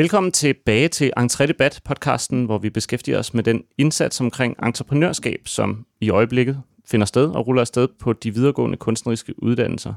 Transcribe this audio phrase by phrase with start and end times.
[0.00, 5.40] Velkommen tilbage til Entré Debat podcasten, hvor vi beskæftiger os med den indsats omkring entreprenørskab,
[5.44, 9.94] som i øjeblikket finder sted og ruller afsted på de videregående kunstneriske uddannelser.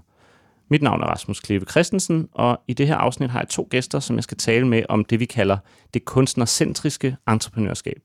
[0.69, 3.99] Mit navn er Rasmus Kleve Christensen, og i det her afsnit har jeg to gæster,
[3.99, 5.57] som jeg skal tale med om det, vi kalder
[5.93, 8.01] det kunstnercentriske entreprenørskab.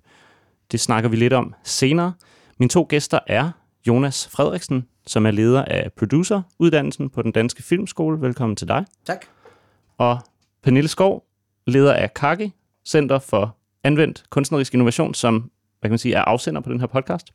[0.72, 2.12] Det snakker vi lidt om senere.
[2.58, 3.50] Mine to gæster er
[3.88, 8.20] Jonas Frederiksen, som er leder af produceruddannelsen på den Danske Filmskole.
[8.20, 8.84] Velkommen til dig.
[9.06, 9.26] Tak.
[9.98, 10.18] Og
[10.62, 11.27] Pernille Skov,
[11.68, 12.52] leder af Kagi,
[12.86, 15.50] Center for Anvendt Kunstnerisk Innovation, som
[15.80, 17.26] hvad kan man sige, er afsender på den her podcast.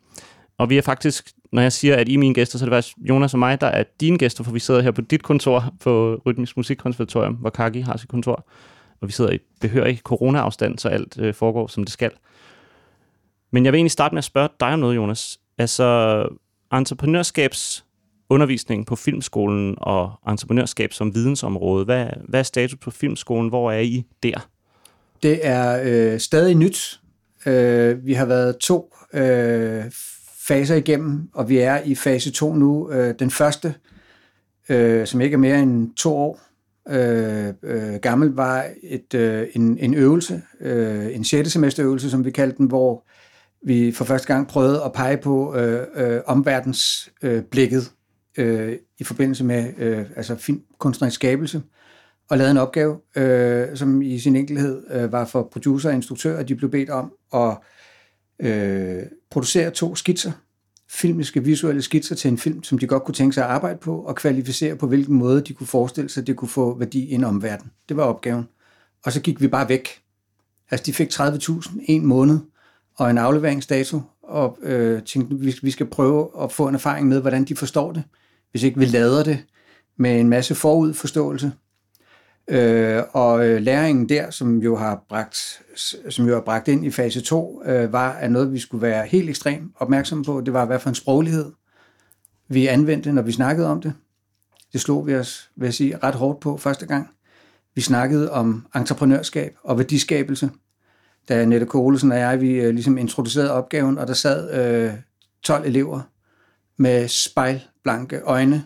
[0.58, 2.76] Og vi er faktisk, når jeg siger, at I er mine gæster, så er det
[2.76, 5.74] faktisk Jonas og mig, der er dine gæster, for vi sidder her på dit kontor
[5.80, 8.48] på Rytmisk Musikkonservatorium, hvor Kaki har sit kontor.
[9.02, 12.12] Og vi sidder i behørig corona-afstand, så alt øh, foregår, som det skal.
[13.52, 15.40] Men jeg vil egentlig starte med at spørge dig om noget, Jonas.
[15.58, 16.28] Altså,
[16.74, 17.86] entreprenørskabs
[18.30, 21.86] undervisning på filmskolen og entreprenørskab som vidensområde.
[21.86, 23.50] Hvad, hvad er status på filmskolen?
[23.50, 24.50] Hvor er I der?
[25.24, 27.00] Det er øh, stadig nyt.
[27.46, 29.84] Øh, vi har været to øh,
[30.48, 32.92] faser igennem, og vi er i fase 2 nu.
[32.92, 33.76] Øh, den første,
[34.70, 36.40] øh, som ikke er mere end to år
[36.90, 41.52] øh, øh, gammel, var et, øh, en, en øvelse, øh, en 6.
[41.52, 43.06] semesterøvelse, som vi kaldte den, hvor
[43.66, 48.03] vi for første gang prøvede at pege på øh, øh, omverdensblikket øh,
[48.38, 51.62] øh, i forbindelse med øh, altså film, kunstnerisk skabelse,
[52.30, 56.38] og lavede en opgave, øh, som i sin enkelhed øh, var for producer og instruktør,
[56.38, 57.58] at de blev bedt om at
[58.40, 60.32] øh, producere to skitser,
[60.90, 63.98] filmiske visuelle skitser til en film, som de godt kunne tænke sig at arbejde på,
[64.00, 67.14] og kvalificere på hvilken måde de kunne forestille sig, at det kunne få værdi i
[67.14, 67.72] en omverden.
[67.90, 68.48] Det var opgaven.
[69.06, 69.90] Og så gik vi bare væk.
[70.72, 72.40] Altså, de fik 30.000 en måned,
[72.96, 77.22] og en afleveringsdato, og øh, tænkte, vi, vi skal prøve at få en erfaring med,
[77.22, 78.04] hvordan de forstår det,
[78.54, 79.46] hvis ikke vi lader det
[79.98, 81.52] med en masse forudforståelse.
[82.48, 85.62] Øh, og øh, læringen der, som jo har bragt,
[86.10, 89.06] som jo har bragt ind i fase 2, øh, var at noget, vi skulle være
[89.06, 90.42] helt ekstremt opmærksomme på.
[90.42, 91.52] Det var, hvad for en sproglighed
[92.48, 93.94] vi anvendte, når vi snakkede om det.
[94.74, 97.10] Det slog vi os, vil jeg sige, ret hårdt på første gang.
[97.76, 100.50] Vi snakkede om entreprenørskab og værdiskabelse–
[101.30, 104.94] da Nette Kohlesen og jeg, vi øh, ligesom introducerede opgaven, og der sad øh,
[105.44, 106.02] 12 elever
[106.78, 108.64] med spejlblanke øjne.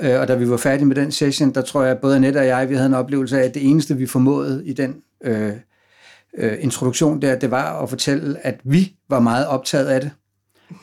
[0.00, 2.38] Øh, og da vi var færdige med den session, der tror jeg, at både Annette
[2.38, 5.52] og jeg, vi havde en oplevelse af, at det eneste, vi formåede i den øh,
[6.38, 10.10] øh, introduktion der, det var at fortælle, at vi var meget optaget af det,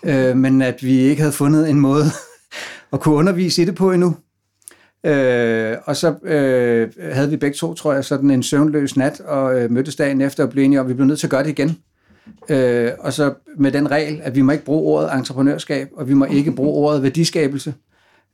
[0.03, 2.05] øh, men at vi ikke havde fundet en måde
[2.93, 4.15] at kunne undervise i det på endnu.
[5.05, 9.59] Øh, og så øh, havde vi begge to, tror jeg, sådan en søvnløs nat, og
[9.59, 11.43] øh, mødtes dagen efter og blev enige om, at vi blev nødt til at gøre
[11.43, 11.77] det igen.
[12.49, 16.13] Øh, og så med den regel, at vi må ikke bruge ordet entreprenørskab, og vi
[16.13, 17.73] må ikke bruge ordet værdiskabelse,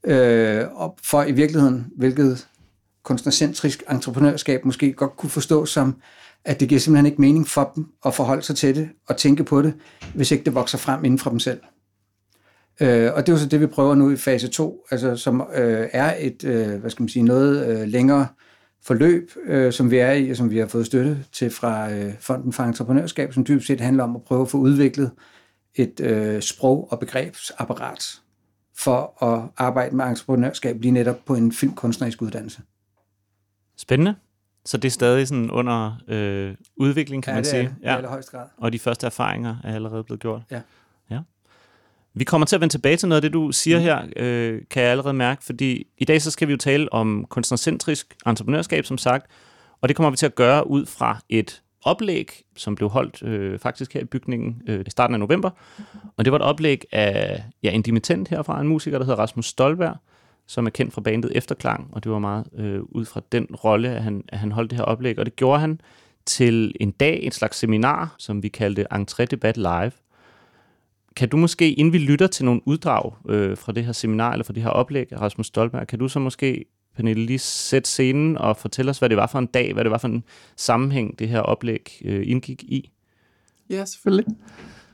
[0.03, 2.47] øh, og for i virkeligheden, hvilket
[3.03, 5.95] kunstnercentrisk entreprenørskab måske godt kunne forstå som,
[6.45, 9.43] at det giver simpelthen ikke mening for dem at forholde sig til det og tænke
[9.43, 9.73] på det,
[10.15, 11.59] hvis ikke det vokser frem inden for dem selv.
[12.81, 15.41] Øh, og det er jo så det, vi prøver nu i fase 2, altså, som
[15.55, 18.27] øh, er et, øh, hvad skal man sige, noget øh, længere
[18.83, 22.13] forløb, øh, som vi er i, og som vi har fået støtte til fra øh,
[22.19, 25.11] Fonden for Entreprenørskab, som dybest set handler om at prøve at få udviklet
[25.75, 28.19] et øh, sprog- og begrebsapparat
[28.77, 32.61] for at arbejde med entreprenørskab lige netop på en filmkunstnerisk uddannelse.
[33.77, 34.15] Spændende.
[34.65, 37.75] Så det er stadig sådan under øh, udvikling, kan ja, man det sige.
[37.83, 38.45] Er, ja, det grad.
[38.57, 40.41] Og de første erfaringer er allerede blevet gjort.
[40.51, 40.61] Ja.
[42.19, 43.83] Vi kommer til at vende tilbage til noget af det, du siger mm.
[43.83, 47.25] her, øh, kan jeg allerede mærke, fordi i dag så skal vi jo tale om
[47.29, 49.31] kunstnercentrisk entreprenørskab, som sagt,
[49.81, 53.59] og det kommer vi til at gøre ud fra et oplæg, som blev holdt øh,
[53.59, 55.49] faktisk her i bygningen øh, i starten af november.
[56.17, 59.45] Og det var et oplæg af ja, en dimittent herfra, en musiker, der hedder Rasmus
[59.45, 59.97] Stolberg,
[60.47, 63.89] som er kendt fra bandet Efterklang, og det var meget øh, ud fra den rolle,
[63.89, 65.19] at han, at han holdt det her oplæg.
[65.19, 65.81] Og det gjorde han
[66.25, 69.91] til en dag, et slags seminar, som vi kaldte Entré Debat Live,
[71.15, 74.43] kan du måske, inden vi lytter til nogle uddrag øh, fra det her seminar, eller
[74.43, 76.65] fra det her oplæg af Rasmus Stolberg, kan du så måske,
[76.95, 79.91] Pernille, lige sætte scenen og fortælle os, hvad det var for en dag, hvad det
[79.91, 80.23] var for en
[80.55, 82.91] sammenhæng, det her oplæg øh, indgik i?
[83.69, 84.25] Ja, selvfølgelig.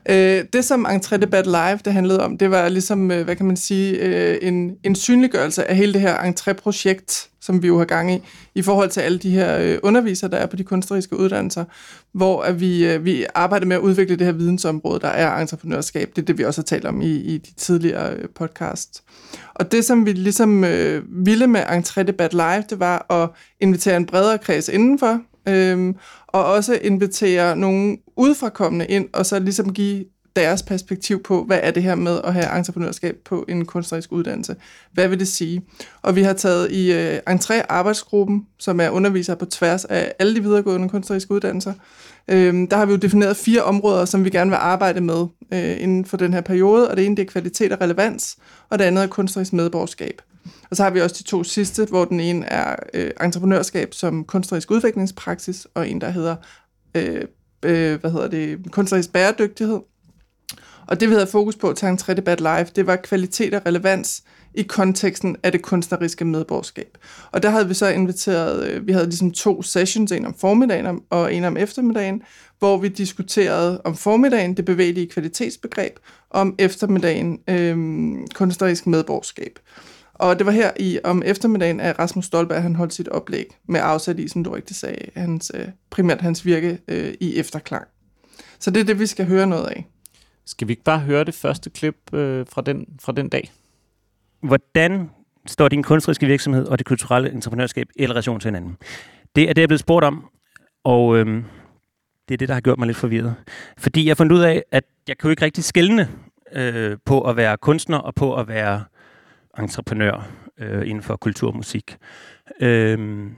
[0.10, 3.46] Øh, det, som Entré Debat Live det handlede om, det var ligesom, øh, hvad kan
[3.46, 7.86] man sige, øh, en, en synliggørelse af hele det her entré-projekt, som vi jo har
[7.86, 8.22] gang i,
[8.56, 11.66] i forhold til alle de her øh, undervisere, der er på de kunstneriske uddannelser,
[12.14, 16.10] hvor at vi, øh, vi arbejder med at udvikle det her vidensområde, der er entreprenørskab.
[16.16, 19.04] Det er det, vi også har talt om i, i de tidligere øh, podcast.
[19.56, 23.30] Og det, som vi ligesom øh, ville med Entré Debat Live, det var at
[23.60, 25.96] invitere en bredere kreds indenfor, øhm,
[26.28, 30.06] og også invitere nogle udefrakommende ind, og så ligesom give
[30.36, 34.56] deres perspektiv på, hvad er det her med at have entreprenørskab på en kunstnerisk uddannelse.
[34.94, 35.62] Hvad vil det sige?
[36.02, 40.42] Og vi har taget i øh, Entré-arbejdsgruppen, som er undervisere på tværs af alle de
[40.42, 41.74] videregående kunstneriske uddannelser,
[42.28, 45.82] øh, der har vi jo defineret fire områder, som vi gerne vil arbejde med øh,
[45.82, 48.38] inden for den her periode, og det ene det er kvalitet og relevans,
[48.70, 50.22] og det andet er kunstnerisk medborgerskab.
[50.70, 54.24] Og så har vi også de to sidste, hvor den ene er øh, entreprenørskab som
[54.24, 56.36] kunstnerisk udviklingspraksis, og en, der hedder,
[56.96, 57.22] øh,
[57.64, 59.80] øh, hvad hedder det, kunstnerisk bæredygtighed.
[60.88, 64.24] Og det, vi havde fokus på til Entré Debat Live, det var kvalitet og relevans
[64.54, 66.98] i konteksten af det kunstneriske medborgerskab.
[67.32, 71.02] Og der havde vi så inviteret, øh, vi havde ligesom to sessions, en om formiddagen
[71.10, 72.22] og en om eftermiddagen,
[72.60, 75.94] hvor vi diskuterede om formiddagen det bevægelige kvalitetsbegreb,
[76.30, 77.78] og om eftermiddagen øh,
[78.36, 79.60] kunstnerisk medborgerskab.
[80.16, 83.80] Og det var her i om eftermiddagen, at Rasmus Stolberg han holdt sit oplæg med
[83.84, 87.88] afsæt i, som du rigtig sagde, hans, øh, primært hans virke øh, i efterklang.
[88.60, 89.88] Så det er det, vi skal høre noget af.
[90.46, 93.52] Skal vi ikke bare høre det første klip øh, fra, den, fra den dag?
[94.42, 95.10] Hvordan
[95.46, 98.78] står din kunstneriske virksomhed og det kulturelle entreprenørskab i relation til hinanden?
[99.36, 100.26] Det er det, jeg er blevet spurgt om,
[100.84, 101.44] og øh,
[102.28, 103.36] det er det, der har gjort mig lidt forvirret.
[103.78, 106.10] Fordi jeg har fundet ud af, at jeg kan jo ikke rigtig skælne
[106.54, 108.84] øh, på at være kunstner og på at være
[109.60, 111.98] entreprenør øh, inden for kulturmusik.
[112.62, 112.68] og.
[112.68, 113.30] Øh,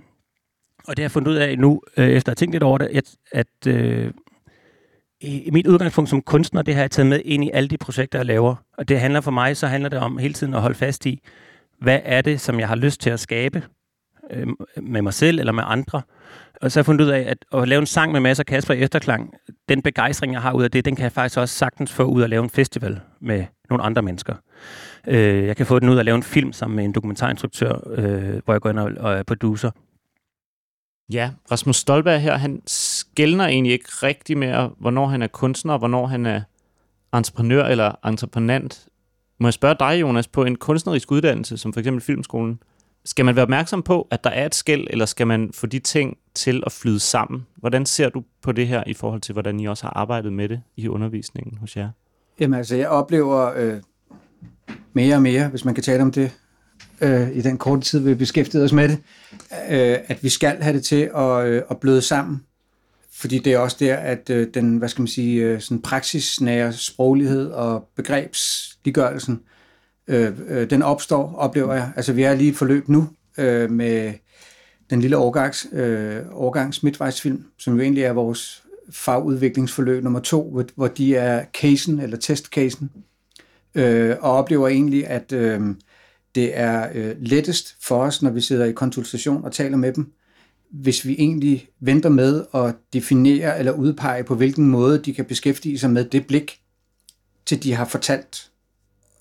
[0.88, 2.78] og det har jeg fundet ud af nu, øh, efter at have tænkt lidt over
[2.78, 4.12] det, at, at øh,
[5.22, 8.20] i mit udgangspunkt som kunstner, det har jeg taget med ind i alle de projekter,
[8.20, 8.56] jeg laver.
[8.78, 11.22] Og det handler for mig, så handler det om hele tiden at holde fast i,
[11.82, 13.64] hvad er det, som jeg har lyst til at skabe
[14.32, 14.48] øh,
[14.82, 16.02] med mig selv eller med andre.
[16.62, 18.46] Og så har jeg fundet ud af, at at lave en sang med masser af
[18.46, 19.34] Kasper i efterklang,
[19.70, 22.22] den begejstring, jeg har ud af det, den kan jeg faktisk også sagtens få ud
[22.22, 24.36] af at lave en festival med nogle andre mennesker.
[25.08, 27.74] Øh, jeg kan få den ud af at lave en film sammen med en dokumentarinstruktør,
[27.92, 29.72] øh, hvor jeg går ind og, og er producer.
[31.14, 35.80] Ja, Rasmus Stolberg her, han skældner egentlig ikke rigtig mere, hvornår han er kunstner, og
[35.80, 36.42] hvornår han er
[37.14, 38.88] entreprenør eller entreprenant.
[39.40, 42.60] Må jeg spørge dig, Jonas, på en kunstnerisk uddannelse, som for eksempel Filmskolen,
[43.06, 45.80] skal man være opmærksom på, at der er et skæld, eller skal man få de
[45.80, 47.48] ting til at flyde sammen?
[47.56, 50.50] Hvordan ser du på det her i forhold til, hvordan I også har arbejdet med
[50.50, 51.90] det i undervisningen hos jer?
[52.40, 53.82] Jamen altså, jeg oplever øh,
[54.94, 56.32] mere og mere, hvis man kan tale om det,
[57.02, 58.98] øh, i den korte tid, vi beskæftiget os med det,
[59.70, 62.44] øh, at vi skal have det til at, øh, at bløde sammen.
[63.14, 66.74] Fordi det er også der, at øh, den, hvad skal man sige, øh, sådan praksisnære
[66.74, 69.42] sproglighed og begrebsliggørelsen,
[70.08, 71.92] øh, øh, den opstår, oplever jeg.
[71.96, 74.14] Altså vi er lige i et forløb nu øh, med
[74.90, 80.66] den lille årgangs, øh, årgangs midtvejsfilm, som jo egentlig er vores fagudviklingsforløb nummer to, hvor,
[80.76, 82.92] hvor de er casen eller testcasen,
[83.76, 85.62] øh, og oplever egentlig, at øh,
[86.36, 90.12] det er øh, lettest for os, når vi sidder i konsultation og taler med dem,
[90.70, 95.80] hvis vi egentlig venter med at definere eller udpege på hvilken måde de kan beskæftige
[95.80, 96.60] sig med det blik,
[97.46, 98.52] til de har fortalt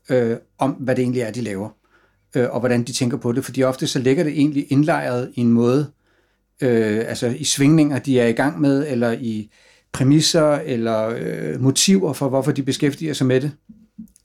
[0.08, 1.68] øh, om, hvad det egentlig er, de laver,
[2.34, 3.44] øh, og hvordan de tænker på det.
[3.44, 5.86] Fordi ofte så ligger det egentlig indlejret i en måde, øh,
[6.62, 9.50] øh, altså i svingninger, de er i gang med, eller i
[9.92, 13.52] præmisser, eller øh, motiver for, hvorfor de beskæftiger sig med det.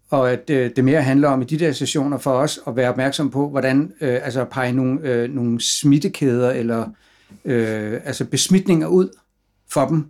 [0.09, 2.89] Og at øh, det mere handler om i de der sessioner for os at være
[2.89, 6.89] opmærksom på, hvordan øh, altså pege nogle, øh, nogle smittekæder eller
[7.45, 9.09] øh, altså besmitninger ud
[9.69, 10.05] for dem,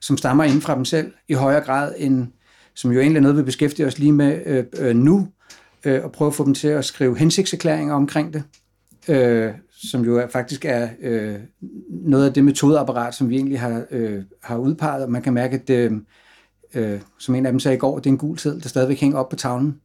[0.00, 2.26] som stammer inden fra dem selv, i højere grad end,
[2.74, 5.28] som jo egentlig er noget, vi beskæftiger os lige med øh, øh, nu,
[5.84, 8.42] øh, og prøve at få dem til at skrive hensigtserklæringer omkring det,
[9.08, 9.50] øh,
[9.90, 11.40] som jo er, faktisk er øh,
[11.88, 15.68] noget af det metodeapparat, som vi egentlig har, øh, har udpeget, man kan mærke, at
[15.68, 16.02] det,
[16.74, 19.00] øh, som en af dem sagde i går, det er en gul tid, der stadigvæk
[19.00, 19.80] hænger op på tavlen.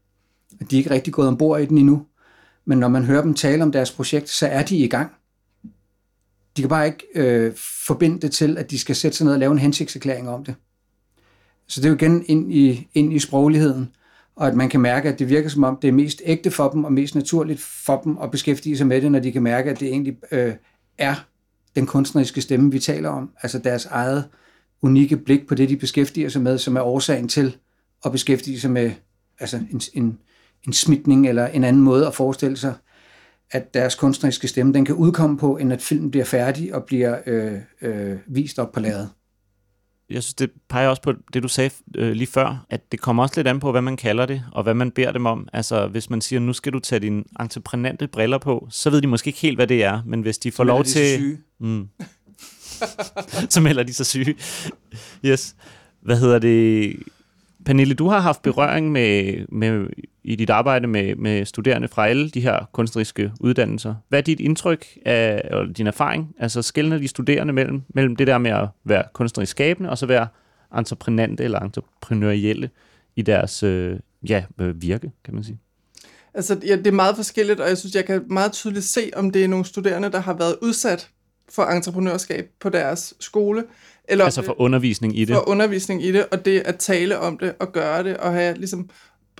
[0.71, 2.05] De er ikke rigtig gået ombord i den endnu,
[2.65, 5.11] men når man hører dem tale om deres projekt, så er de i gang.
[6.57, 7.53] De kan bare ikke øh,
[7.85, 10.55] forbinde det til, at de skal sætte sig ned og lave en hensigtserklæring om det.
[11.67, 13.91] Så det er jo igen ind i, ind i sprogligheden,
[14.37, 16.69] og at man kan mærke, at det virker som om, det er mest ægte for
[16.69, 19.71] dem, og mest naturligt for dem at beskæftige sig med det, når de kan mærke,
[19.71, 20.53] at det egentlig øh,
[20.97, 21.15] er
[21.75, 23.31] den kunstneriske stemme, vi taler om.
[23.43, 24.29] Altså deres eget
[24.81, 27.57] unikke blik på det, de beskæftiger sig med, som er årsagen til
[28.05, 28.91] at beskæftige sig med
[29.39, 30.19] altså en, en,
[30.67, 32.73] en smitning eller en anden måde at forestille sig,
[33.51, 37.17] at deres kunstneriske stemme den kan udkomme på, end at filmen bliver færdig og bliver
[37.25, 39.09] øh, øh, vist op på lærredet.
[40.09, 43.23] Jeg synes, det peger også på det, du sagde øh, lige før, at det kommer
[43.23, 45.47] også lidt an på, hvad man kalder det, og hvad man beder dem om.
[45.53, 49.07] Altså, hvis man siger, nu skal du tage dine entreprenante briller på, så ved de
[49.07, 51.37] måske ikke helt, hvad det er, men hvis de får lov til...
[51.59, 51.87] Mm,
[53.49, 54.35] så melder de sig syge.
[55.25, 55.55] Yes.
[56.01, 56.95] Hvad hedder det?
[57.67, 59.87] Pernille, du har haft berøring med, med
[60.23, 63.95] i dit arbejde med, med studerende fra alle de her kunstneriske uddannelser.
[64.09, 66.35] Hvad er dit indtryk af, eller din erfaring?
[66.39, 70.05] Altså skældner de studerende mellem, mellem det der med at være kunstnerisk skabende, og så
[70.05, 70.27] være
[70.77, 72.69] entreprenante eller entreprenørielle
[73.15, 75.59] i deres øh, ja, øh, virke, kan man sige?
[76.33, 79.31] Altså, ja, det er meget forskelligt, og jeg synes, jeg kan meget tydeligt se, om
[79.31, 81.09] det er nogle studerende, der har været udsat
[81.49, 83.63] for entreprenørskab på deres skole.
[84.07, 85.35] Eller altså for undervisning i det?
[85.35, 88.57] For undervisning i det, og det at tale om det og gøre det, og have,
[88.57, 88.89] ligesom,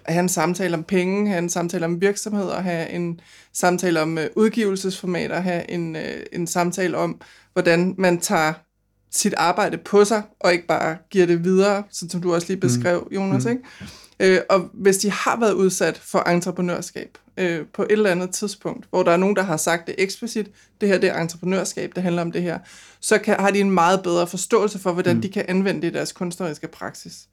[0.05, 3.19] have en samtale om penge, have en samtale om virksomheder, have en
[3.53, 6.01] samtale om uh, udgivelsesformater, have en, uh,
[6.33, 7.21] en samtale om,
[7.53, 8.53] hvordan man tager
[9.11, 12.59] sit arbejde på sig, og ikke bare giver det videre, sådan som du også lige
[12.59, 13.15] beskrev, mm.
[13.15, 13.45] Jonas.
[13.45, 13.51] Mm.
[13.51, 14.35] Ikke?
[14.35, 18.85] Øh, og hvis de har været udsat for entreprenørskab øh, på et eller andet tidspunkt,
[18.89, 20.51] hvor der er nogen, der har sagt det eksplicit,
[20.81, 22.59] det her det er entreprenørskab, det handler om det her,
[22.99, 25.21] så kan, har de en meget bedre forståelse for, hvordan mm.
[25.21, 27.27] de kan anvende det i deres kunstneriske praksis.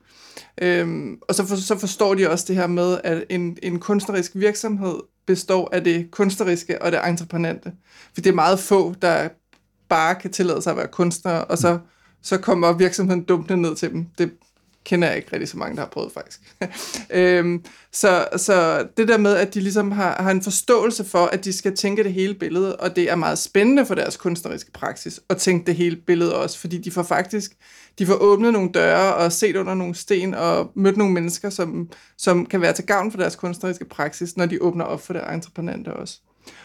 [0.63, 4.33] Øhm, og så, for, så forstår de også det her med, at en, en kunstnerisk
[4.35, 4.95] virksomhed
[5.27, 7.73] består af det kunstneriske og det entreprenante.
[8.15, 9.29] For det er meget få, der
[9.89, 11.79] bare kan tillade sig at være kunstnere, og så, mm.
[12.23, 14.07] så kommer virksomheden dumpende ned til dem.
[14.19, 14.33] Det
[14.85, 16.41] kender jeg ikke rigtig så mange, der har prøvet faktisk.
[17.11, 21.45] øhm, så, så det der med, at de ligesom har, har en forståelse for, at
[21.45, 25.21] de skal tænke det hele billede, og det er meget spændende for deres kunstneriske praksis
[25.29, 27.53] at tænke det hele billede også, fordi de får faktisk
[27.99, 31.91] de får åbnet nogle døre og set under nogle sten og mødt nogle mennesker, som,
[32.17, 35.23] som kan være til gavn for deres kunstneriske praksis, når de åbner op for det
[35.33, 36.21] entreprenante også.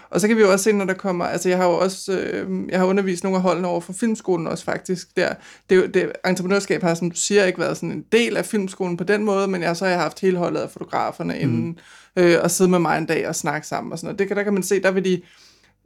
[0.10, 2.12] Og så kan vi jo også se, når der kommer, altså jeg har jo også,
[2.12, 5.34] øh, jeg har undervist nogle af holdene over for filmskolen også faktisk, der,
[5.70, 9.04] det, det, entreprenørskab har, som du siger, ikke været sådan en del af filmskolen på
[9.04, 11.40] den måde, men jeg så har jeg haft hele holdet af fotograferne mm.
[11.40, 11.80] inden,
[12.16, 14.30] øh, og sidde med mig en dag og snakke sammen og sådan noget.
[14.30, 15.22] Det, der kan man se, der vil de,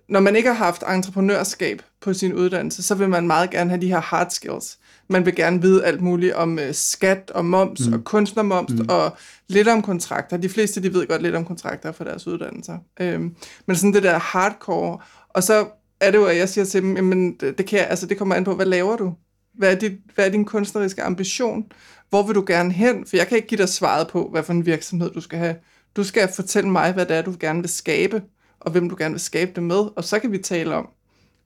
[0.08, 3.82] når man ikke har haft entreprenørskab på sin uddannelse, så vil man meget gerne have
[3.82, 4.78] de her hard skills.
[5.14, 7.94] Man vil gerne vide alt muligt om uh, skat og moms mm.
[7.94, 8.86] og kunstnermoms mm.
[8.90, 9.18] og
[9.48, 10.38] lidt om kontrakter.
[10.38, 12.78] De fleste, de ved godt lidt om kontrakter for deres uddannelser.
[13.00, 15.00] Øhm, men sådan det der hardcore.
[15.30, 15.68] Og så
[16.00, 18.36] er det jo, at jeg siger til dem, jamen det, kan jeg, altså, det kommer
[18.36, 19.14] an på, hvad laver du?
[19.54, 21.64] Hvad er, dit, hvad er din kunstneriske ambition?
[22.10, 23.06] Hvor vil du gerne hen?
[23.06, 25.56] For jeg kan ikke give dig svaret på, hvad for en virksomhed du skal have.
[25.96, 28.22] Du skal fortælle mig, hvad det er, du gerne vil skabe
[28.64, 30.90] og hvem du gerne vil skabe det med, og så kan vi tale om,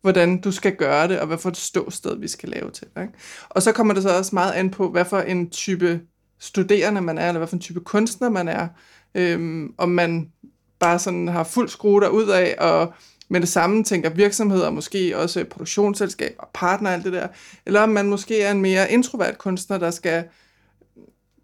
[0.07, 2.87] hvordan du skal gøre det, og hvad for et ståsted vi skal lave til.
[3.01, 3.13] Ikke?
[3.49, 6.01] Og så kommer det så også meget an på, hvad for en type
[6.39, 8.67] studerende man er, eller hvad for en type kunstner man er,
[9.15, 10.31] øhm, om man
[10.79, 12.93] bare sådan har fuld skrue ud af, og
[13.29, 17.27] med det samme tænker virksomheder, måske også produktionsselskaber, partner og alt det der,
[17.65, 20.23] eller om man måske er en mere introvert kunstner, der skal,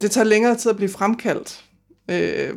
[0.01, 1.63] det tager længere tid at blive fremkaldt,
[2.11, 2.53] Øh,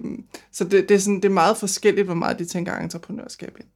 [0.53, 3.69] så det, det, er sådan, det er meget forskelligt, hvor meget de tænker entreprenørskab ind.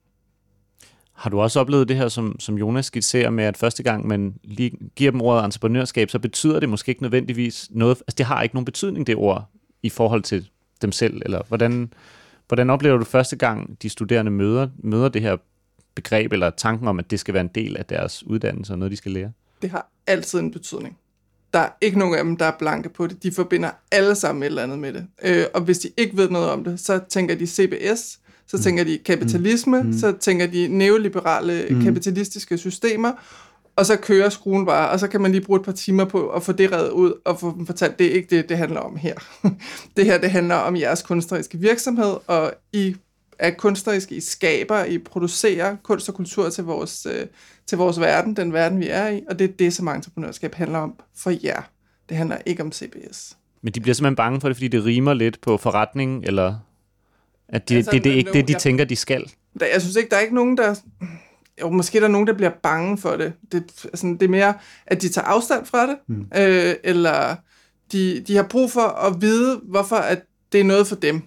[1.20, 4.34] Har du også oplevet det her, som, som Jonas skitserer med, at første gang man
[4.44, 8.42] lige giver dem ordet entreprenørskab, så betyder det måske ikke nødvendigvis noget, altså det har
[8.42, 9.50] ikke nogen betydning, det ord,
[9.82, 10.48] i forhold til
[10.82, 11.92] dem selv, eller hvordan,
[12.48, 15.36] hvordan oplever du første gang, de studerende møder, møder det her
[15.94, 18.92] begreb, eller tanken om, at det skal være en del af deres uddannelse, og noget,
[18.92, 19.32] de skal lære?
[19.62, 20.98] Det har altid en betydning.
[21.52, 23.22] Der er ikke nogen af dem, der er blanke på det.
[23.22, 25.06] De forbinder alle sammen et eller andet med det.
[25.22, 28.19] Øh, og hvis de ikke ved noget om det, så tænker de CBS,
[28.50, 28.62] så mm.
[28.62, 29.92] tænker de kapitalisme, mm.
[29.92, 31.82] så tænker de neoliberale mm.
[31.82, 33.12] kapitalistiske systemer,
[33.76, 36.28] og så kører skruen bare, og så kan man lige bruge et par timer på
[36.28, 38.80] at få det reddet ud, og få dem fortalt, det er ikke det, det handler
[38.80, 39.14] om her.
[39.96, 42.96] det her, det handler om jeres kunstneriske virksomhed, og I
[43.38, 47.26] er kunstneriske, I skaber, I producerer kunst og kultur til vores, øh,
[47.66, 50.78] til vores verden, den verden, vi er i, og det er det, som entreprenørskab handler
[50.78, 51.62] om for jer.
[52.08, 53.36] Det handler ikke om CBS.
[53.62, 56.54] Men de bliver simpelthen bange for det, fordi det rimer lidt på forretning, eller
[57.52, 59.32] at de, altså, det, det er ikke det, de jeg, tænker, de skal?
[59.60, 60.74] Der, jeg synes ikke, der er ikke nogen, der...
[61.60, 63.32] Jo, måske er der nogen, der bliver bange for det.
[63.52, 64.54] Det, altså, det er mere,
[64.86, 66.26] at de tager afstand fra det, mm.
[66.36, 67.36] øh, eller
[67.92, 71.22] de, de har brug for at vide, hvorfor at det er noget for dem.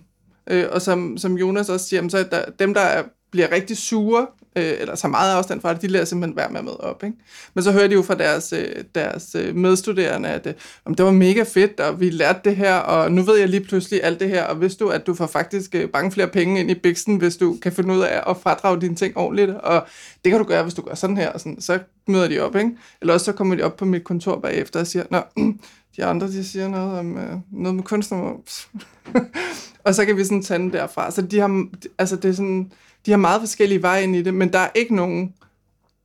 [0.50, 3.78] Øh, og som, som Jonas også siger, så er der, dem, der er, bliver rigtig
[3.78, 7.04] sure, øh, eller tager meget afstand fra det, de lærer simpelthen være med med op.
[7.04, 7.18] Ikke?
[7.54, 10.54] Men så hører de jo fra deres, øh, deres øh, medstuderende, at øh,
[10.86, 13.64] om det var mega fedt, og vi lærte det her, og nu ved jeg lige
[13.64, 16.60] pludselig alt det her, og vidste du, at du får faktisk øh, mange flere penge
[16.60, 19.88] ind i biksen, hvis du kan finde ud af at fradrage dine ting ordentligt, og
[20.24, 22.56] det kan du gøre, hvis du gør sådan her, og sådan, så møder de op,
[22.56, 22.72] ikke?
[23.02, 25.22] Eller også så kommer de op på mit kontor bagefter og siger, nå,
[25.98, 28.18] de andre, de siger noget om øh, noget med kunstner.
[29.86, 31.12] og så kan vi sådan tage den derfra.
[31.12, 31.66] Så de har,
[31.98, 32.72] altså det er sådan,
[33.06, 35.34] de har meget forskellige veje ind i det, men der er ikke nogen,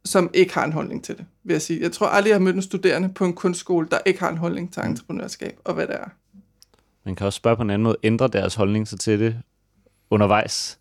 [0.05, 1.81] som ikke har en holdning til det, vil jeg sige.
[1.81, 4.37] Jeg tror aldrig, jeg har mødt en studerende på en kunstskole, der ikke har en
[4.37, 6.09] holdning til entreprenørskab og hvad det er.
[7.05, 9.37] Man kan også spørge på en anden måde, ændre deres holdning så til det
[10.11, 10.79] undervejs,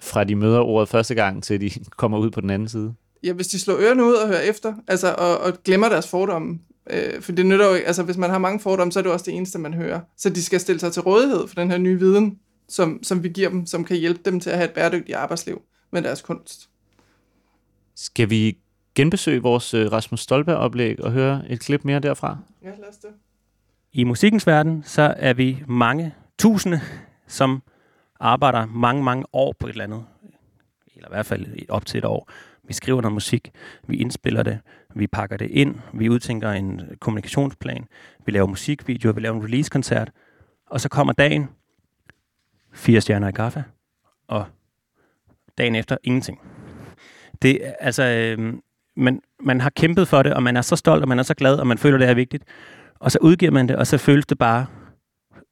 [0.00, 1.70] fra de møder ordet første gang, til de
[2.00, 2.94] kommer ud på den anden side?
[3.22, 6.58] Ja, hvis de slår ørerne ud og hører efter, altså, og, og glemmer deres fordomme,
[6.90, 9.12] Øh, for det nytter jo ikke, altså hvis man har mange fordomme, så er det
[9.12, 10.00] også det eneste, man hører.
[10.16, 12.38] Så de skal stille sig til rådighed for den her nye viden,
[12.70, 15.62] som, som vi giver dem, som kan hjælpe dem til at have et bæredygtigt arbejdsliv
[15.90, 16.70] med deres kunst.
[17.94, 18.58] Skal vi
[18.94, 22.38] genbesøge vores øh, Rasmus Stolberg-oplæg og høre et klip mere derfra?
[22.62, 23.10] Ja, lad os det.
[23.92, 26.80] i musikkens verden, så er vi mange tusinde,
[27.26, 27.62] som
[28.20, 30.04] arbejder mange, mange år på et eller andet.
[30.94, 32.30] Eller i hvert fald op til et år.
[32.64, 33.50] Vi skriver noget musik,
[33.88, 34.58] vi indspiller det,
[34.94, 37.86] vi pakker det ind, vi udtænker en kommunikationsplan,
[38.26, 40.10] vi laver musikvideoer, vi laver en release-koncert,
[40.66, 41.48] og så kommer dagen,
[42.72, 43.64] fire stjerner i kaffe,
[44.28, 44.46] og
[45.58, 46.40] dagen efter ingenting.
[47.42, 48.54] Det, altså, øh,
[48.96, 51.34] man, man har kæmpet for det, og man er så stolt, og man er så
[51.34, 52.44] glad, og man føler, det er vigtigt.
[53.00, 54.66] Og så udgiver man det, og så føles det bare,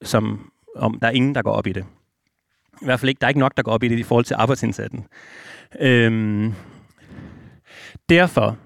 [0.03, 1.85] som om der er ingen, der går op i det.
[2.83, 4.25] I hvert fald ikke, der er ikke nok, der går op i det i forhold
[4.25, 5.07] til arbejdsindsatsen.
[5.81, 6.55] Øhm,
[8.09, 8.57] derfor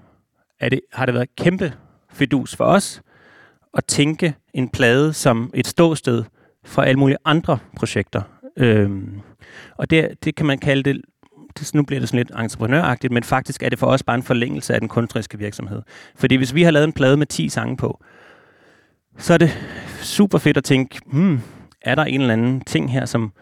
[0.59, 1.73] er det, har det været kæmpe
[2.09, 3.01] fedus for os
[3.73, 6.23] at tænke en plade som et ståsted
[6.63, 8.21] for alle mulige andre projekter.
[8.57, 9.19] Øhm,
[9.77, 11.01] og det, det kan man kalde det,
[11.59, 14.23] det, nu bliver det sådan lidt entreprenøragtigt, men faktisk er det for os bare en
[14.23, 15.81] forlængelse af den kunstneriske virksomhed.
[16.15, 18.03] Fordi hvis vi har lavet en plade med 10 sange på,
[19.17, 19.59] så er det
[20.01, 21.39] super fedt at tænke, hmm,
[21.81, 23.33] er der en eller anden ting her, som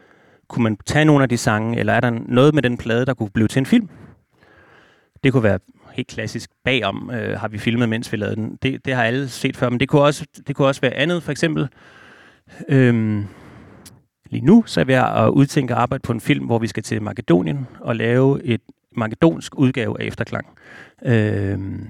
[0.48, 3.13] kunne man tage nogle af de sange, eller er der noget med den plade, der
[3.13, 3.89] kunne blive til en film?
[5.24, 5.60] Det kunne være
[5.94, 8.58] helt klassisk bagom, øh, har vi filmet, mens vi lavede den.
[8.63, 11.24] Det, det har alle set før, men det kunne også, det kunne også være andet.
[11.24, 11.68] For eksempel,
[12.70, 13.24] Øh,
[14.31, 17.01] lige nu så er vi at udtænke arbejde på en film, hvor vi skal til
[17.01, 18.61] Makedonien og lave et
[18.97, 20.47] makedonsk udgave af Efterklang.
[21.05, 21.88] Øhm,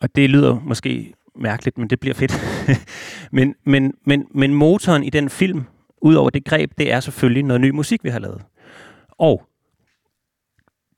[0.00, 2.32] og det lyder måske mærkeligt, men det bliver fedt.
[3.32, 5.62] men, men, men, men motoren i den film,
[6.02, 8.42] udover det greb, det er selvfølgelig noget ny musik, vi har lavet.
[9.18, 9.42] Og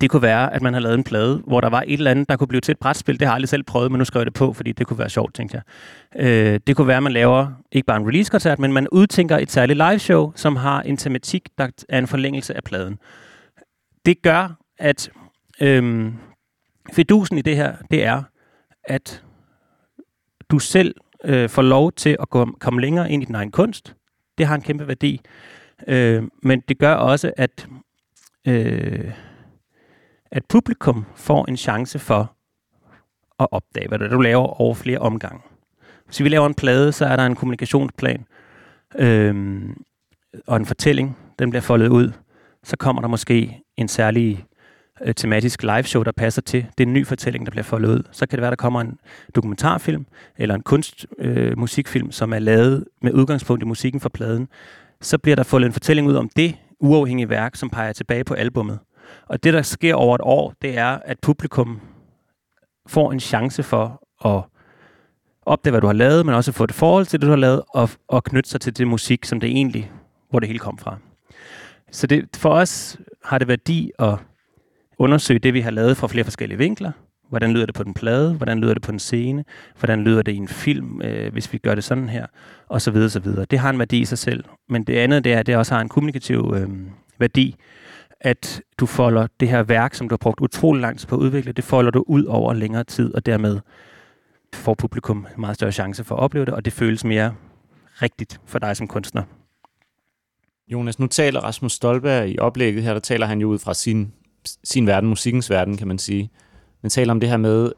[0.02, 2.28] det kunne være, at man har lavet en plade, hvor der var et eller andet,
[2.28, 3.20] der kunne blive til et brætspil.
[3.20, 4.98] Det har jeg aldrig selv prøvet, men nu skriver jeg det på, fordi det kunne
[4.98, 5.62] være sjovt, tænkte jeg.
[6.26, 9.50] Øh, det kunne være, at man laver ikke bare en release-koncert, men man udtænker et
[9.50, 12.98] særligt live-show, som har en tematik, der er en forlængelse af pladen.
[14.06, 15.10] Det gør, at
[15.60, 16.14] øhm,
[16.92, 18.22] fedusen i det her, det er,
[18.84, 19.22] at
[20.50, 20.94] du selv
[21.24, 23.94] øh, får lov til at gå, komme længere ind i din egen kunst.
[24.38, 25.20] Det har en kæmpe værdi.
[25.88, 27.68] Øh, men det gør også, at,
[28.48, 29.10] øh,
[30.32, 32.36] at publikum får en chance for
[33.40, 35.40] at opdage, hvad du laver over flere omgange.
[36.06, 38.24] Hvis vi laver en plade, så er der en kommunikationsplan
[38.98, 39.62] øh,
[40.46, 41.16] og en fortælling.
[41.38, 42.12] Den bliver foldet ud.
[42.64, 44.44] Så kommer der måske en særlig
[45.02, 46.66] øh, tematisk liveshow, der passer til.
[46.78, 48.02] Det er en ny fortælling, der bliver foldet ud.
[48.12, 48.98] Så kan det være, der kommer en
[49.34, 54.48] dokumentarfilm eller en kunstmusikfilm, øh, som er lavet med udgangspunkt i musikken fra pladen.
[55.00, 58.34] Så bliver der foldet en fortælling ud om det uafhængige værk, som peger tilbage på
[58.34, 58.78] albummet.
[59.26, 61.80] Og det, der sker over et år, det er, at publikum
[62.86, 64.42] får en chance for at
[65.46, 67.62] opdage, hvad du har lavet, men også få et forhold til det, du har lavet,
[67.74, 69.90] og, og knytte sig til det musik, som det egentlig,
[70.30, 70.96] hvor det hele kom fra.
[71.90, 74.14] Så det, for os har det værdi at
[74.98, 76.92] undersøge det, vi har lavet fra flere forskellige vinkler.
[77.28, 78.34] Hvordan lyder det på den plade?
[78.34, 79.44] Hvordan lyder det på en scene?
[79.78, 82.26] Hvordan lyder det i en film, øh, hvis vi gør det sådan her?
[82.68, 83.44] Og så videre, så videre.
[83.44, 84.44] Det har en værdi i sig selv.
[84.68, 86.68] Men det andet, det er, at det også har en kommunikativ øh,
[87.18, 87.56] værdi,
[88.24, 91.20] at du folder det her værk, som du har brugt utrolig lang tid på at
[91.20, 93.60] udvikle, det folder du ud over længere tid, og dermed
[94.54, 97.34] får publikum meget større chance for at opleve det, og det føles mere
[98.02, 99.22] rigtigt for dig som kunstner.
[100.68, 104.12] Jonas, nu taler Rasmus Stolberg i oplægget her, der taler han jo ud fra sin
[104.64, 106.30] sin verden, musikkens verden, kan man sige.
[106.82, 107.72] Men taler om det her med,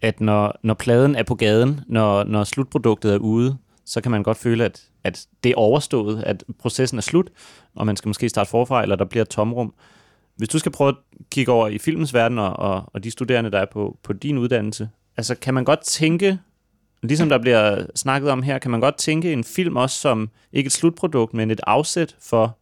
[0.00, 4.22] at når, når pladen er på gaden, når, når slutproduktet er ude, så kan man
[4.22, 7.30] godt føle, at, at det er overstået, at processen er slut,
[7.74, 9.74] og man skal måske starte forfra, eller der bliver et tomrum.
[10.36, 10.96] Hvis du skal prøve at
[11.30, 14.38] kigge over i filmens verden og, og, og de studerende, der er på, på din
[14.38, 16.38] uddannelse, altså kan man godt tænke,
[17.02, 20.66] ligesom der bliver snakket om her, kan man godt tænke en film også som ikke
[20.66, 22.58] et slutprodukt, men et afsæt for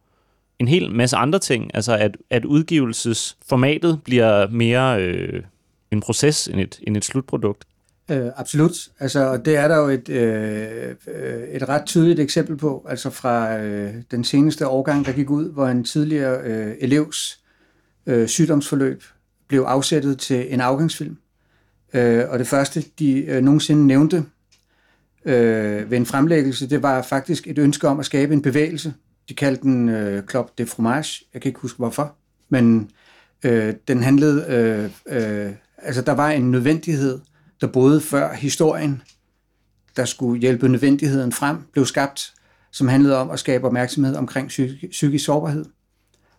[0.59, 1.71] en hel masse andre ting.
[1.73, 5.43] Altså at, at udgivelsesformatet bliver mere øh,
[5.91, 7.65] en proces end et, end et slutprodukt.
[8.11, 8.71] Øh, absolut.
[8.99, 10.95] Altså, det er der jo et, øh,
[11.51, 15.67] et ret tydeligt eksempel på, altså fra øh, den seneste årgang, der gik ud, hvor
[15.67, 17.39] en tidligere øh, elevs
[18.05, 19.03] øh, sygdomsforløb
[19.47, 21.17] blev afsættet til en afgangsfilm.
[21.93, 24.25] Øh, og det første, de øh, nogensinde nævnte
[25.25, 28.93] øh, ved en fremlæggelse, det var faktisk et ønske om at skabe en bevægelse
[29.29, 31.25] de kaldte den øh, Club de Fromage.
[31.33, 32.15] Jeg kan ikke huske hvorfor.
[32.49, 32.91] Men
[33.43, 34.45] øh, den handlede...
[34.49, 34.83] Øh,
[35.45, 37.19] øh, altså, der var en nødvendighed,
[37.63, 39.01] der både før historien,
[39.95, 42.33] der skulle hjælpe nødvendigheden frem, blev skabt,
[42.71, 44.47] som handlede om at skabe opmærksomhed omkring
[44.91, 45.65] psykisk sårbarhed.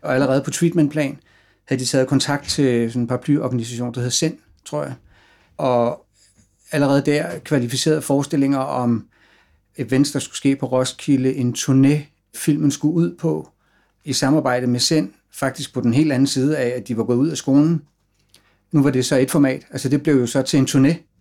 [0.02, 1.18] Og allerede på treatmentplan
[1.64, 4.94] havde de taget kontakt til sådan en paraplyorganisation, der hed SEND, tror jeg.
[5.56, 6.06] Og
[6.72, 9.06] allerede der kvalificerede forestillinger om
[9.78, 11.98] events, der skulle ske på Roskilde, en turné
[12.34, 13.48] filmen skulle ud på,
[14.04, 17.16] i samarbejde med Send, faktisk på den helt anden side af, at de var gået
[17.16, 17.82] ud af skolen.
[18.72, 21.13] Nu var det så et format, altså det blev jo så til en turné,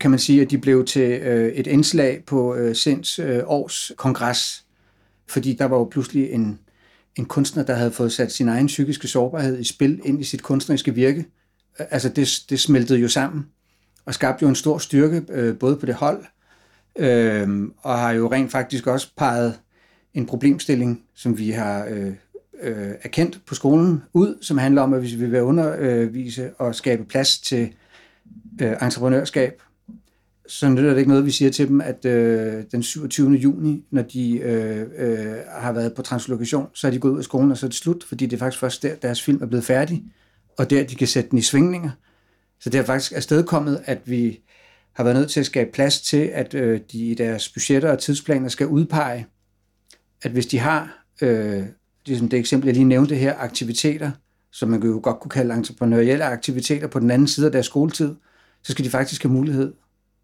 [0.00, 3.92] kan man sige, at de blev til øh, et indslag på øh, Sinds øh, års
[3.96, 4.64] kongres,
[5.28, 6.58] fordi der var jo pludselig en,
[7.16, 10.42] en kunstner, der havde fået sat sin egen psykiske sårbarhed i spil ind i sit
[10.42, 11.26] kunstneriske virke.
[11.80, 13.46] Øh, altså det, det smeltede jo sammen
[14.04, 16.24] og skabte jo en stor styrke øh, både på det hold,
[16.98, 19.60] øh, og har jo rent faktisk også peget
[20.14, 22.12] en problemstilling, som vi har øh,
[22.62, 27.04] øh, erkendt på skolen ud, som handler om, at hvis vi vil undervise og skabe
[27.04, 27.72] plads til
[28.62, 29.62] øh, entreprenørskab,
[30.48, 33.30] så nytter det ikke noget, vi siger til dem, at øh, den 27.
[33.30, 37.24] juni, når de øh, øh, har været på translokation, så er de gået ud af
[37.24, 39.46] skolen, og så er det slut, fordi det er faktisk først der, deres film er
[39.46, 40.04] blevet færdig,
[40.58, 41.90] og der de kan sætte den i svingninger.
[42.60, 44.40] Så det er faktisk afstedkommet, at vi
[44.92, 47.98] har været nødt til at skabe plads til, at øh, de i deres budgetter og
[47.98, 49.26] tidsplaner skal udpege,
[50.22, 51.64] at hvis de har, øh,
[52.06, 54.10] ligesom det eksempel, jeg lige nævnte her, aktiviteter,
[54.52, 58.14] som man jo godt kunne kalde entreprenørielle aktiviteter på den anden side af deres skoletid,
[58.62, 59.72] så skal de faktisk have mulighed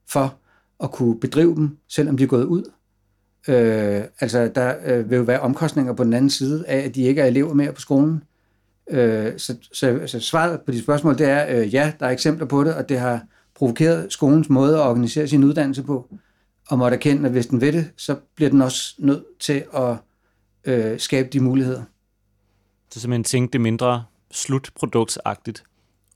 [0.08, 0.34] for
[0.82, 2.62] at kunne bedrive dem, selvom de er gået ud.
[3.48, 7.02] Øh, altså, der øh, vil jo være omkostninger på den anden side af, at de
[7.02, 8.22] ikke er elever mere på skolen.
[8.90, 12.46] Øh, så, så, så svaret på de spørgsmål, det er, øh, ja, der er eksempler
[12.46, 16.08] på det, og det har provokeret skolens måde at organisere sin uddannelse på,
[16.68, 19.96] og måtte erkende, at hvis den ved det, så bliver den også nødt til at
[20.64, 21.82] øh, skabe de muligheder.
[22.90, 25.64] Så simpelthen tænke det mindre slutproduktsagtigt,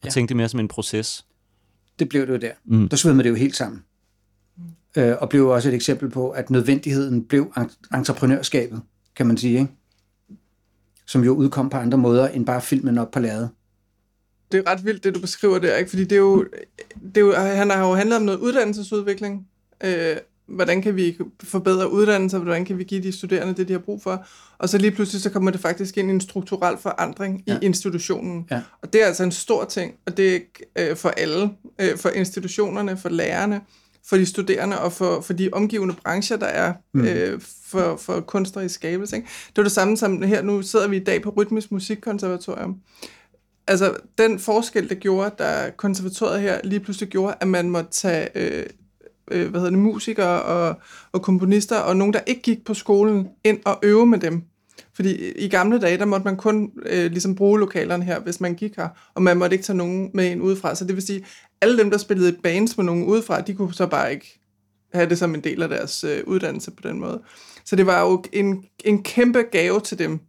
[0.00, 0.10] og ja.
[0.10, 1.26] tænke det mere som en proces.
[1.98, 2.52] Det blev det jo der.
[2.64, 2.88] Mm.
[2.88, 3.84] Der svømmede det jo helt sammen.
[4.56, 5.02] Mm.
[5.02, 7.52] Øh, og blev også et eksempel på, at nødvendigheden blev
[7.94, 8.82] entreprenørskabet,
[9.16, 9.72] kan man sige, ikke?
[11.06, 13.50] som jo udkom på andre måder end bare filmen op på lærredet
[14.52, 15.90] det er ret vildt, det du beskriver der, ikke?
[15.90, 16.46] fordi det er jo,
[17.02, 19.48] det er jo, han har jo handlet om noget uddannelsesudvikling.
[19.84, 20.16] Øh,
[20.48, 24.02] hvordan kan vi forbedre uddannelser, hvordan kan vi give de studerende det, de har brug
[24.02, 24.26] for.
[24.58, 27.54] Og så lige pludselig, så kommer det faktisk ind i en strukturel forandring ja.
[27.54, 28.46] i institutionen.
[28.50, 28.60] Ja.
[28.82, 30.42] Og det er altså en stor ting, og det
[30.74, 33.60] er øh, for alle, øh, for institutionerne, for lærerne,
[34.08, 37.04] for de studerende og for, for de omgivende brancher, der er mm.
[37.04, 39.16] øh, for, for kunstnerisk skabelse.
[39.16, 39.28] Ikke?
[39.48, 42.76] Det er det samme som her, nu sidder vi i dag på Rytmisk Musikkonservatorium
[43.66, 48.28] altså, den forskel, der gjorde, der konservatoriet her lige pludselig gjorde, at man måtte tage
[48.34, 48.66] øh,
[49.30, 50.80] øh, hvad hedder det, musikere og,
[51.12, 54.42] og komponister, og nogen, der ikke gik på skolen, ind og øve med dem.
[54.94, 58.54] Fordi i gamle dage, der måtte man kun øh, ligesom bruge lokalerne her, hvis man
[58.54, 60.74] gik her, og man måtte ikke tage nogen med ind udefra.
[60.74, 61.24] Så det vil sige,
[61.60, 64.40] alle dem, der spillede i bands med nogen udefra, de kunne så bare ikke
[64.94, 67.22] have det som en del af deres øh, uddannelse på den måde.
[67.64, 70.20] Så det var jo en, en kæmpe gave til dem,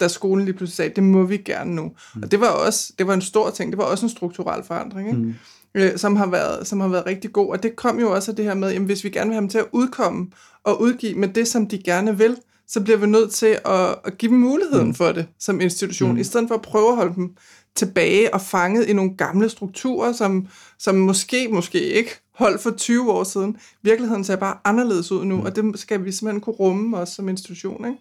[0.00, 1.82] da skolen lige pludselig sagde, det må vi gerne nu.
[2.14, 2.22] Mm.
[2.22, 5.08] Og det var også det var en stor ting, det var også en strukturel forandring,
[5.08, 5.20] ikke?
[5.20, 5.34] Mm.
[5.74, 7.48] Øh, som, har været, som har været rigtig god.
[7.48, 9.40] Og det kom jo også af det her med, jamen, hvis vi gerne vil have
[9.40, 10.26] dem til at udkomme
[10.64, 12.36] og udgive med det, som de gerne vil,
[12.68, 14.94] så bliver vi nødt til at, at give dem muligheden mm.
[14.94, 16.18] for det som institution, mm.
[16.18, 17.36] i stedet for at prøve at holde dem
[17.76, 20.46] tilbage og fanget i nogle gamle strukturer, som,
[20.78, 23.56] som måske, måske ikke holdt for 20 år siden.
[23.82, 25.42] Virkeligheden ser bare anderledes ud nu, mm.
[25.42, 27.84] og det skal vi simpelthen kunne rumme også som institution.
[27.84, 27.98] Ikke?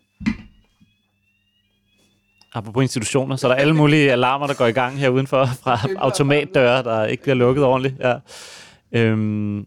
[2.53, 5.79] Apropos institutioner, så er der alle mulige alarmer, der går i gang her udenfor fra
[5.97, 7.95] automatdøre, der ikke bliver lukket ordentligt.
[7.99, 8.15] Ja.
[8.91, 9.65] Øhm,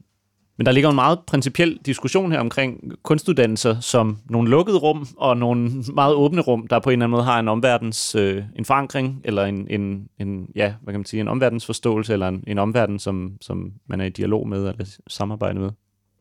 [0.59, 5.37] men der ligger en meget principiel diskussion her omkring kunstuddannelser som nogle lukkede rum og
[5.37, 8.65] nogle meget åbne rum, der på en eller anden måde har en omverdens øh, en
[8.65, 12.59] forankring eller en, en, en ja, hvad kan man sige, en omverdensforståelse eller en, en
[12.59, 15.71] omverden, som, som man er i dialog med eller samarbejde med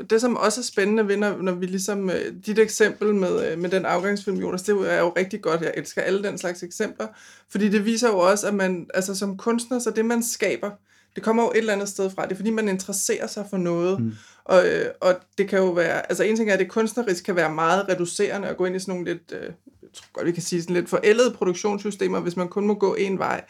[0.09, 3.59] det, som også er spændende ved, når, når vi ligesom, øh, dit eksempel med, øh,
[3.59, 5.61] med den afgangsfilm, Jonas, det er jo rigtig godt.
[5.61, 7.07] Jeg elsker alle den slags eksempler,
[7.49, 10.71] fordi det viser jo også, at man, altså som kunstner, så det man skaber,
[11.15, 12.23] det kommer jo et eller andet sted fra.
[12.23, 13.99] Det er fordi, man interesserer sig for noget.
[13.99, 14.13] Mm.
[14.43, 17.35] Og, øh, og det kan jo være, altså en ting er, at det kunstnerisk kan
[17.35, 19.53] være meget reducerende at gå ind i sådan nogle lidt, jeg
[19.93, 23.19] tror godt, vi kan sige sådan lidt forældede produktionssystemer, hvis man kun må gå en
[23.19, 23.43] vej.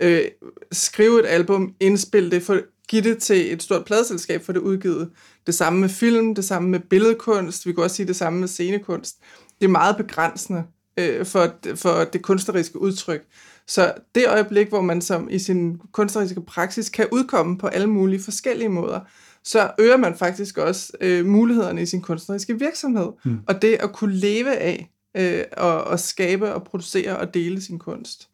[0.00, 0.24] Øh,
[0.72, 5.10] skrive et album, indspille det, for, give det til et stort pladeselskab for det udgivet.
[5.46, 8.48] Det samme med film, det samme med billedkunst, vi kan også sige det samme med
[8.48, 9.16] scenekunst.
[9.60, 10.64] Det er meget begrænsende
[10.98, 13.24] øh, for, for det kunstneriske udtryk.
[13.66, 18.22] Så det øjeblik, hvor man som i sin kunstneriske praksis kan udkomme på alle mulige
[18.22, 19.00] forskellige måder,
[19.44, 23.08] så øger man faktisk også øh, mulighederne i sin kunstneriske virksomhed.
[23.24, 23.38] Mm.
[23.46, 27.78] Og det at kunne leve af øh, og, og skabe og producere og dele sin
[27.78, 28.28] kunst.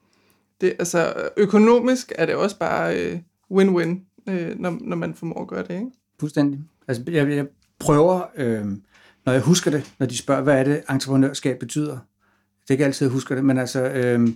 [0.61, 3.19] Det, altså, økonomisk er det også bare øh,
[3.53, 5.71] win-win, øh, når, når man formår at gøre det.
[5.71, 5.91] Ikke?
[6.21, 6.61] Fuldstændig.
[6.89, 7.47] Altså, jeg, jeg
[7.79, 8.67] prøver, øh,
[9.27, 11.99] når jeg husker det, når de spørger, hvad er det, entreprenørskab betyder.
[12.63, 14.29] Det er ikke altid, jeg husker det, men altså, øh,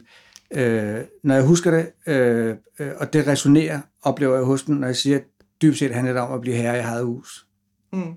[0.50, 4.86] øh, når jeg husker det, øh, øh, og det resonerer, oplever jeg hos dem, når
[4.86, 5.24] jeg siger, at
[5.62, 7.46] dybt set handler det om at blive herre i eget hus.
[7.92, 8.12] Mm.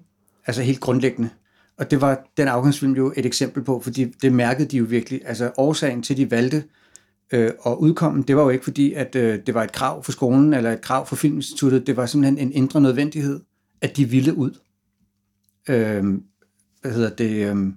[0.47, 1.29] Altså helt grundlæggende.
[1.77, 5.21] Og det var den afgangsfilm jo et eksempel på, fordi det mærkede de jo virkelig.
[5.25, 6.63] Altså årsagen til, at de valgte
[7.31, 10.11] øh, og udkomme, det var jo ikke fordi, at øh, det var et krav for
[10.11, 11.87] skolen eller et krav for Filminstituttet.
[11.87, 13.39] Det var simpelthen en indre nødvendighed
[13.81, 14.51] at de ville ud.
[15.69, 16.03] Øh,
[16.81, 17.47] hvad hedder det?
[17.47, 17.67] Øh,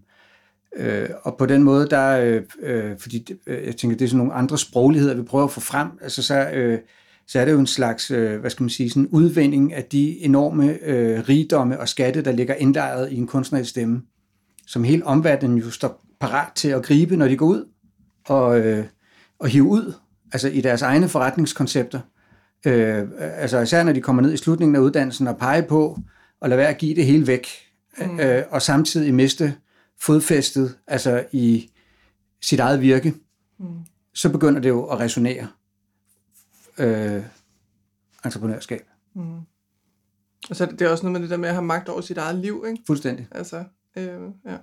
[0.77, 4.19] øh, og på den måde, der, øh, øh, fordi øh, jeg tænker, det er sådan
[4.19, 6.79] nogle andre sprogligheder, vi prøver at få frem, altså så, øh,
[7.27, 10.19] så er det jo en slags, øh, hvad skal man sige, sådan udvinding af de
[10.19, 14.03] enorme øh, rigdomme og skatte, der ligger indlejret i en kunstnerisk stemme,
[14.67, 17.65] som helt omverdenen jo står parat til at gribe, når de går ud
[18.25, 18.85] og, øh,
[19.45, 19.95] og hive ud,
[20.33, 22.01] altså i deres egne forretningskoncepter.
[22.67, 25.99] Øh, altså især når de kommer ned i slutningen af uddannelsen og peger på
[26.41, 27.47] og lade være at give det hele væk,
[27.99, 28.21] mm.
[28.21, 29.57] øh, og samtidig miste
[30.01, 31.71] fodfæstet altså i
[32.43, 33.15] sit eget virke,
[33.59, 33.67] mm.
[34.15, 35.49] så begynder det jo at resonere
[36.79, 37.23] øh,
[38.25, 38.87] entreprenørskab.
[39.15, 39.37] Mm.
[40.51, 41.89] Og så er det, det er også noget med det der med at have magt
[41.89, 42.83] over sit eget liv, ikke?
[42.87, 43.29] Fuldstændig.
[43.31, 43.65] Altså,
[43.97, 44.57] øh, ja.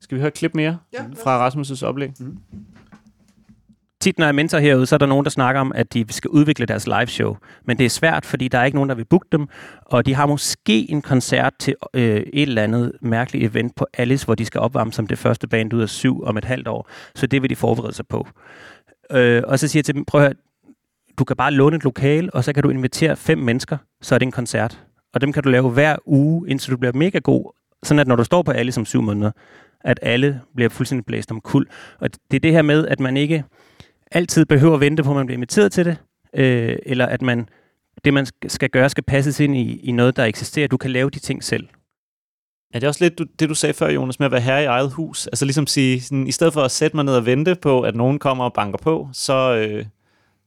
[0.00, 2.12] Skal vi høre et klip mere ja, fra Rasmus' oplæg?
[2.20, 2.38] Mm.
[4.00, 6.30] Tit når jeg mentor herude, så er der nogen, der snakker om, at de skal
[6.30, 7.36] udvikle deres live show.
[7.64, 9.46] Men det er svært, fordi der er ikke nogen, der vil booke dem.
[9.84, 14.24] Og de har måske en koncert til øh, et eller andet mærkeligt event på Alice,
[14.24, 16.88] hvor de skal opvarme som det første band ud af syv om et halvt år.
[17.14, 18.26] Så det vil de forberede sig på.
[19.12, 20.34] Øh, og så siger jeg til dem, prøv at høre,
[21.18, 24.18] du kan bare låne et lokal, og så kan du invitere fem mennesker, så er
[24.18, 24.82] det en koncert.
[25.14, 27.52] Og dem kan du lave hver uge, indtil du bliver mega god.
[27.82, 29.30] Sådan at når du står på Alice om syv måneder,
[29.80, 31.66] at alle bliver fuldstændig blæst om kul.
[31.98, 33.44] Og det er det her med, at man ikke
[34.10, 35.96] altid behøver at vente på, at man bliver inviteret til det,
[36.34, 37.48] øh, eller at man
[38.04, 40.68] det, man skal gøre, skal passes ind i, i noget, der eksisterer.
[40.68, 41.68] Du kan lave de ting selv.
[42.74, 44.62] Ja, det er også lidt du, det, du sagde før, Jonas, med at være herre
[44.62, 45.26] i eget hus.
[45.26, 47.94] Altså ligesom sige, sådan, i stedet for at sætte mig ned og vente på, at
[47.94, 49.86] nogen kommer og banker på, så, øh,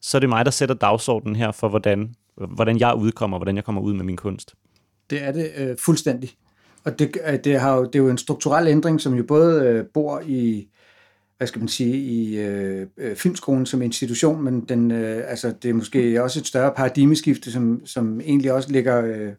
[0.01, 3.63] så er det mig, der sætter dagsordenen her for, hvordan, hvordan jeg udkommer, hvordan jeg
[3.63, 4.55] kommer ud med min kunst.
[5.09, 6.29] Det er det øh, fuldstændig.
[6.83, 9.63] Og det, øh, det, har jo, det er jo en strukturel ændring, som jo både
[9.63, 10.67] øh, bor i,
[11.37, 15.69] hvad skal man sige, i øh, øh, filmskolen som institution, men den, øh, altså, det
[15.69, 19.31] er måske også et større paradigmeskifte, som, som egentlig også ligger øh,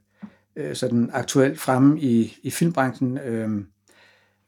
[0.56, 3.18] øh, sådan aktuelt fremme i, i filmbranchen.
[3.18, 3.48] Øh,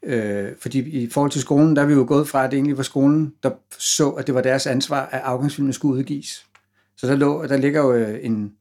[0.03, 2.77] øh, fordi i forhold til skolen, der er vi jo gået fra, at det egentlig
[2.77, 6.45] var skolen, der så, at det var deres ansvar, at afgangsfilmene skulle udgives.
[6.97, 8.51] Så der, lå, der ligger jo øh, en,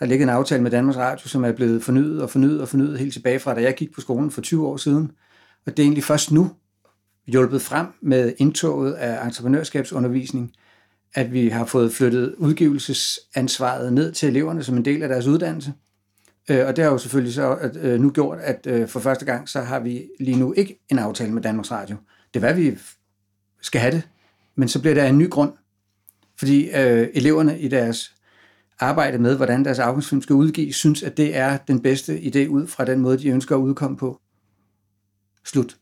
[0.00, 2.98] der ligger en aftale med Danmarks Radio, som er blevet fornyet og fornyet og fornyet
[2.98, 5.10] helt tilbage fra, da jeg gik på skolen for 20 år siden.
[5.66, 6.50] Og det er egentlig først nu,
[7.26, 10.52] hjulpet frem med indtoget af entreprenørskabsundervisning,
[11.14, 15.72] at vi har fået flyttet udgivelsesansvaret ned til eleverne som en del af deres uddannelse.
[16.50, 19.48] Øh, og det har jo selvfølgelig så øh, nu gjort, at øh, for første gang,
[19.48, 21.96] så har vi lige nu ikke en aftale med Danmarks Radio.
[22.34, 22.78] Det er hvad vi
[23.60, 24.08] skal have det,
[24.54, 25.52] men så bliver der en ny grund,
[26.38, 28.14] fordi øh, eleverne i deres
[28.80, 32.66] arbejde med, hvordan deres afgangsfilm skal udgives, synes, at det er den bedste idé ud
[32.66, 34.20] fra den måde, de ønsker at udkomme på.
[35.44, 35.76] Slut.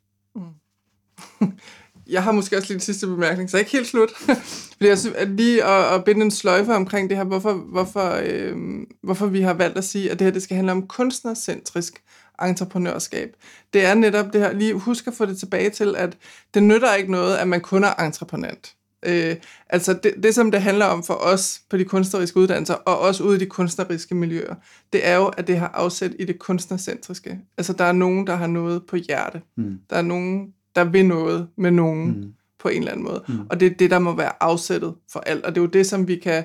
[2.07, 4.11] Jeg har måske også lige en sidste bemærkning, så ikke helt slut.
[4.72, 8.20] Fordi jeg synes, at lige at, at binde en sløjfe omkring det her, hvorfor, hvorfor,
[8.24, 8.57] øh,
[9.03, 12.03] hvorfor vi har valgt at sige, at det her det skal handle om kunstnercentrisk
[12.42, 13.37] entreprenørskab.
[13.72, 16.16] Det er netop det her, lige husk at få det tilbage til, at
[16.55, 18.74] det nytter ikke noget, at man kun er entreprenant.
[19.07, 19.37] Øh,
[19.70, 23.24] altså det, det, som det handler om for os på de kunstneriske uddannelser, og også
[23.24, 24.55] ude i de kunstneriske miljøer,
[24.92, 27.38] det er jo, at det har afsæt i det kunstnercentriske.
[27.59, 29.42] Altså der er nogen, der har noget på hjerte.
[29.57, 29.79] Mm.
[29.90, 32.32] Der er nogen, der vil noget med nogen mm.
[32.58, 33.24] på en eller anden måde.
[33.28, 33.46] Mm.
[33.50, 35.44] Og det er det, der må være afsættet for alt.
[35.44, 36.44] Og det er jo det, som vi kan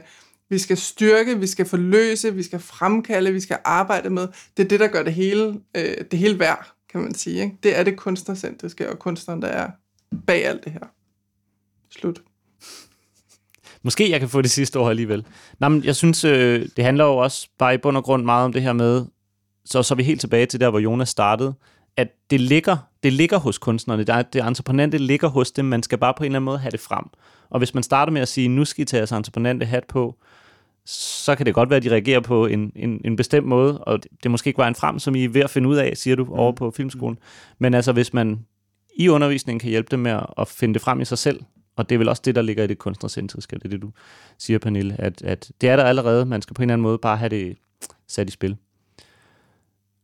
[0.50, 4.28] vi skal styrke, vi skal forløse, vi skal fremkalde, vi skal arbejde med.
[4.58, 7.42] Det er det, der gør det hele, øh, det hele værd, kan man sige.
[7.42, 7.58] Ikke?
[7.63, 9.72] Det er det kunstnercentriske og kunstneren, der er
[10.28, 10.80] bag alt det her.
[11.92, 12.22] Slut.
[13.84, 15.26] Måske jeg kan få det sidste ord alligevel.
[15.60, 18.46] Nej, men jeg synes, øh, det handler jo også bare i bund og grund meget
[18.46, 19.06] om det her med,
[19.65, 21.54] så, så er vi helt tilbage til der, hvor Jonas startede,
[22.00, 24.04] at det ligger, det ligger hos kunstnerne.
[24.04, 25.66] Det, er, det entreprenante ligger hos dem.
[25.66, 27.06] Man skal bare på en eller anden måde have det frem.
[27.50, 30.16] Og hvis man starter med at sige, nu skal I tage jeres entreprenante hat på,
[30.86, 34.04] så kan det godt være, at de reagerer på en, en, en bestemt måde, og
[34.04, 35.98] det, det måske ikke var en frem, som I er ved at finde ud af,
[35.98, 36.32] siger du, mm.
[36.32, 37.18] over på filmskolen.
[37.60, 38.46] Men altså, hvis man
[38.96, 41.44] i undervisningen kan hjælpe dem med at finde det frem i sig selv,
[41.76, 43.92] og det er vel også det, der ligger i det kunstnercentriske, det er det, du
[44.38, 46.26] siger, Pernille, at, at det er der allerede.
[46.26, 47.58] Man skal på en eller anden måde bare have det
[48.08, 48.58] sat i spil.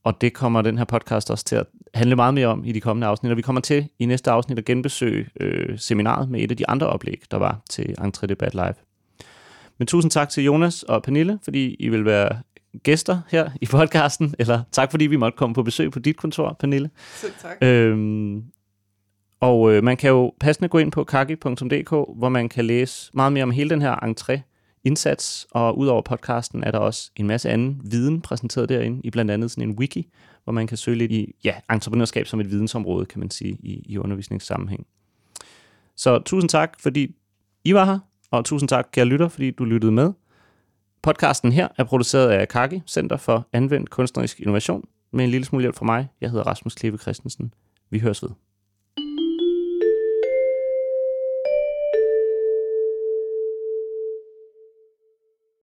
[0.04, 2.82] Og det kommer den her podcast også til at handle meget mere om i de
[2.82, 3.32] kommende afsnit.
[3.32, 6.70] Og vi kommer til i næste afsnit at genbesøge øh, seminaret med et af de
[6.70, 8.74] andre oplæg, der var til Entré Debat Live.
[9.78, 12.40] Men tusind tak til Jonas og Pernille, fordi I vil være
[12.84, 16.56] gæster her i podcasten, eller tak fordi vi måtte komme på besøg på dit kontor,
[16.60, 16.90] Pernille.
[17.16, 17.58] Selv tak.
[17.62, 18.44] Øhm,
[19.40, 23.34] og øh, man kan jo passende gå ind på kaki.dk, hvor man kan læse meget
[23.34, 24.55] mere om hele den her entré
[24.86, 29.32] indsats, og udover podcasten er der også en masse anden viden præsenteret derinde, i blandt
[29.32, 30.08] andet sådan en wiki,
[30.44, 33.84] hvor man kan søge lidt i ja, entreprenørskab som et vidensområde, kan man sige, i,
[33.86, 34.88] i undervisningssammenhæng.
[35.96, 37.16] Så tusind tak, fordi
[37.64, 38.00] I var her,
[38.32, 40.14] og tusind tak, kære lytter, fordi du lyttede med.
[41.02, 45.64] Podcasten her er produceret af Kaki, Center for Anvendt Kunstnerisk Innovation, med en lille smule
[45.64, 46.08] hjælp fra mig.
[46.22, 47.54] Jeg hedder Rasmus Kleve Christensen.
[47.90, 48.30] Vi høres ved.